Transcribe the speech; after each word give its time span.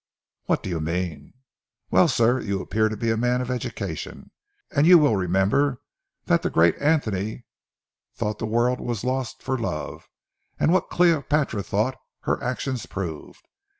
"What 0.45 0.63
do 0.63 0.69
you 0.71 0.79
mean?" 0.81 1.35
"Well, 1.91 2.07
sir, 2.07 2.39
you 2.39 2.59
appear 2.59 2.89
to 2.89 2.97
be 2.97 3.11
a 3.11 3.15
man 3.17 3.39
of 3.39 3.51
education, 3.51 4.31
and 4.71 4.87
you 4.87 4.97
will 4.97 5.15
remember 5.15 5.79
that 6.25 6.41
the 6.41 6.49
great 6.49 6.75
Antony 6.79 7.45
thought 8.15 8.39
the 8.39 8.47
world 8.47 8.81
well 8.81 8.97
lost 9.03 9.43
for 9.43 9.59
love, 9.59 10.09
and 10.59 10.73
what 10.73 10.89
Cleopatra 10.89 11.61
thought, 11.61 11.97
her 12.21 12.43
actions 12.43 12.87
proved. 12.87 13.47